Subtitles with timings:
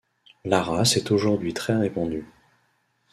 [0.45, 2.25] La race est aujourd’hui très répandue.